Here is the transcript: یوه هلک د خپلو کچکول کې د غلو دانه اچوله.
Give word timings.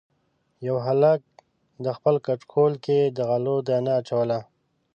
یوه 0.67 0.81
هلک 0.87 1.21
د 1.85 1.85
خپلو 1.97 2.19
کچکول 2.27 2.73
کې 2.85 2.99
د 3.17 3.17
غلو 3.29 3.55
دانه 3.67 3.91
اچوله. 3.99 4.39